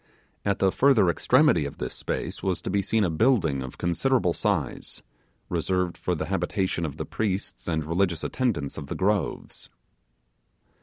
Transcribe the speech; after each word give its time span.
At 0.43 0.57
the 0.57 0.71
further 0.71 1.11
extremity 1.11 1.63
of 1.65 1.77
this 1.77 1.93
space 1.93 2.41
was 2.41 2.59
to 2.63 2.71
be 2.71 2.81
seen 2.81 3.03
a 3.03 3.09
building 3.11 3.61
of 3.61 3.77
considerable 3.77 4.33
size, 4.33 5.03
reserved 5.47 5.95
for 5.95 6.15
the 6.15 6.25
habitation 6.25 6.87
of 6.87 6.97
the 6.97 7.05
priests 7.05 7.67
and 7.67 7.85
religious 7.85 8.23
attendants 8.23 8.79
of 8.79 8.87
the 8.87 8.95
groves. 8.95 9.69